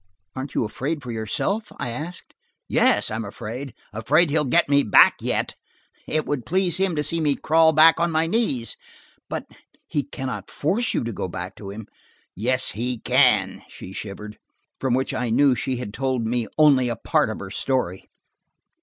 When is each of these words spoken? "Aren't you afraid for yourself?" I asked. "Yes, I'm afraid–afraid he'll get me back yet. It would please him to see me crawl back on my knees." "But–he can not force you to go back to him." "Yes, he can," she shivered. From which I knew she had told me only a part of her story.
"Aren't 0.35 0.55
you 0.55 0.63
afraid 0.65 1.03
for 1.03 1.11
yourself?" 1.11 1.71
I 1.77 1.89
asked. 1.91 2.33
"Yes, 2.67 3.11
I'm 3.11 3.23
afraid–afraid 3.23 4.31
he'll 4.31 4.45
get 4.45 4.67
me 4.67 4.81
back 4.81 5.17
yet. 5.21 5.53
It 6.07 6.25
would 6.25 6.43
please 6.43 6.77
him 6.77 6.95
to 6.95 7.03
see 7.03 7.21
me 7.21 7.35
crawl 7.35 7.71
back 7.71 7.99
on 7.99 8.09
my 8.09 8.25
knees." 8.25 8.75
"But–he 9.29 10.01
can 10.01 10.25
not 10.25 10.49
force 10.49 10.95
you 10.95 11.03
to 11.03 11.13
go 11.13 11.27
back 11.27 11.55
to 11.57 11.69
him." 11.69 11.85
"Yes, 12.33 12.71
he 12.71 12.97
can," 12.97 13.61
she 13.69 13.93
shivered. 13.93 14.39
From 14.79 14.95
which 14.95 15.13
I 15.13 15.29
knew 15.29 15.53
she 15.53 15.75
had 15.75 15.93
told 15.93 16.25
me 16.25 16.47
only 16.57 16.89
a 16.89 16.95
part 16.95 17.29
of 17.29 17.39
her 17.39 17.51
story. 17.51 18.09